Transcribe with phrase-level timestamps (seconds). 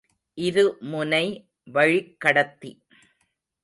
[0.37, 1.45] இருமுனை
[1.63, 2.83] வழிக் கடத்தி.